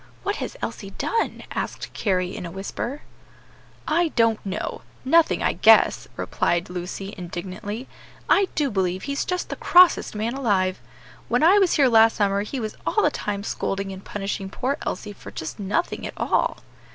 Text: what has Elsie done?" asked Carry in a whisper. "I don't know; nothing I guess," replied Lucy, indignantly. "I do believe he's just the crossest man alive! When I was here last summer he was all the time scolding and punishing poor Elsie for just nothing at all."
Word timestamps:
what 0.23 0.37
has 0.37 0.57
Elsie 0.63 0.89
done?" 0.97 1.43
asked 1.51 1.93
Carry 1.93 2.35
in 2.35 2.43
a 2.43 2.49
whisper. 2.49 3.03
"I 3.87 4.07
don't 4.15 4.43
know; 4.43 4.81
nothing 5.05 5.43
I 5.43 5.53
guess," 5.53 6.07
replied 6.17 6.71
Lucy, 6.71 7.13
indignantly. 7.15 7.87
"I 8.27 8.47
do 8.55 8.71
believe 8.71 9.03
he's 9.03 9.23
just 9.23 9.49
the 9.49 9.55
crossest 9.55 10.15
man 10.15 10.33
alive! 10.33 10.79
When 11.27 11.43
I 11.43 11.59
was 11.59 11.73
here 11.73 11.87
last 11.87 12.15
summer 12.15 12.41
he 12.41 12.59
was 12.59 12.75
all 12.83 13.03
the 13.03 13.11
time 13.11 13.43
scolding 13.43 13.91
and 13.91 14.03
punishing 14.03 14.49
poor 14.49 14.77
Elsie 14.87 15.13
for 15.13 15.29
just 15.29 15.59
nothing 15.59 16.07
at 16.07 16.17
all." 16.17 16.57